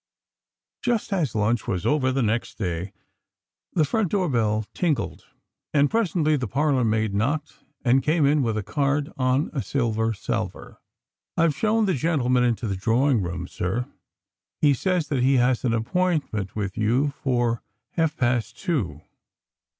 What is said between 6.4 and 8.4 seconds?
parlour maid knocked, and came